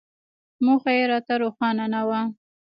موخه 0.65 0.91
یې 0.97 1.03
راته 1.11 1.33
روښانه 1.41 1.85
نه 1.93 2.01
وه. 2.07 2.21